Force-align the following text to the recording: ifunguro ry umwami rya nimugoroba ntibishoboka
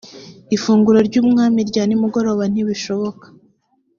ifunguro 0.55 0.99
ry 1.07 1.15
umwami 1.23 1.59
rya 1.69 1.83
nimugoroba 1.85 2.43
ntibishoboka 2.51 3.25